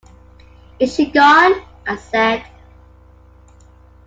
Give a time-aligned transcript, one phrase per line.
[0.79, 2.43] ‘Is she gone?’ I said.